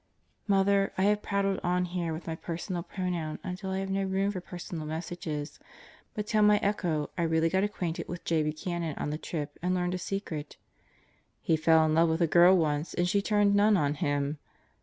[0.47, 4.31] Mother, I have prattled on here with my personal pronoun until I have no room
[4.31, 5.59] for personal messages,
[6.15, 8.41] but tell my Echo I really got acquainted with J.
[8.41, 10.57] Buchanan on the trip and learned a secret.
[11.43, 14.39] He fell in love with a girl once and she turned nun on him.